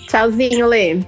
[0.07, 0.99] Tchauzinho, Lê.